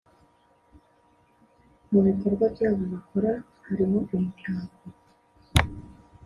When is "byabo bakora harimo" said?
2.53-3.99